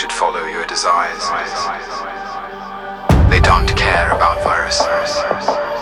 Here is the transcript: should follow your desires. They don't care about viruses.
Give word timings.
should 0.00 0.12
follow 0.12 0.46
your 0.46 0.64
desires. 0.64 1.28
They 3.28 3.38
don't 3.40 3.68
care 3.76 4.10
about 4.12 4.42
viruses. 4.42 5.79